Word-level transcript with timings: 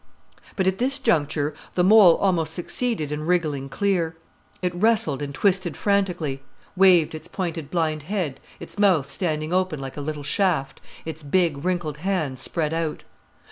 But 0.55 0.65
at 0.65 0.79
this 0.79 0.97
juncture 0.97 1.53
the 1.75 1.83
mole 1.83 2.15
almost 2.15 2.55
succeeded 2.55 3.11
in 3.11 3.27
wriggling 3.27 3.69
clear. 3.69 4.17
It 4.63 4.73
wrestled 4.73 5.21
and 5.21 5.31
twisted 5.31 5.77
frantically, 5.77 6.41
waved 6.75 7.13
its 7.13 7.27
pointed 7.27 7.69
blind 7.69 8.01
head, 8.09 8.39
its 8.59 8.79
mouth 8.79 9.11
standing 9.11 9.53
open 9.53 9.79
like 9.79 9.97
a 9.97 10.01
little 10.01 10.23
shaft, 10.23 10.81
its 11.05 11.21
big, 11.21 11.63
wrinkled 11.63 11.97
hands 11.97 12.41
spread 12.41 12.73
out. 12.73 13.03